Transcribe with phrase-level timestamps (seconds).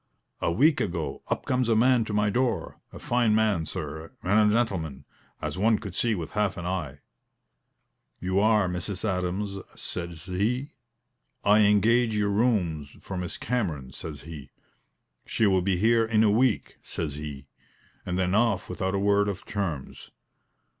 [0.39, 4.49] A week ago, up comes a man to my door a fine man, sir, and
[4.49, 5.05] a gentleman,
[5.39, 7.01] as one could see with half an eye.
[8.19, 9.05] 'You are Mrs.
[9.07, 10.71] Adams,' says he.
[11.43, 14.49] 'I engage your rooms for Miss Cameron,' says he.
[15.23, 17.45] 'She will be here in a week,' says he;
[18.03, 20.09] and then off without a word of terms.